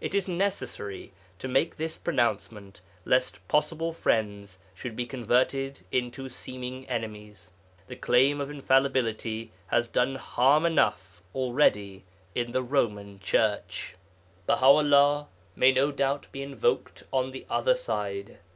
[0.00, 6.88] It is necessary to make this pronouncement, lest possible friends should be converted into seeming
[6.88, 7.50] enemies.
[7.88, 12.04] The claim of infallibility has done harm enough already
[12.36, 13.96] in the Roman Church!
[14.46, 15.26] Baha 'ullah
[15.56, 18.38] may no doubt be invoked on the other side.